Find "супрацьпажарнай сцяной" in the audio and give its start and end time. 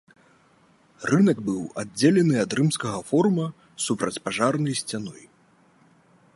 3.89-5.23